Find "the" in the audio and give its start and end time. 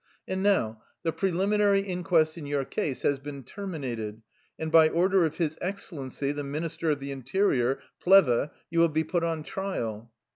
1.03-1.11, 6.31-6.43, 6.99-7.11